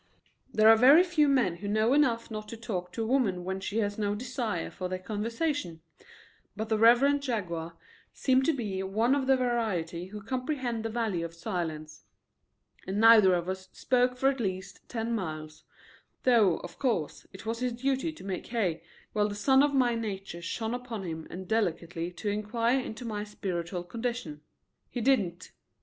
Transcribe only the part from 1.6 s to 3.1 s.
know enough not to talk to a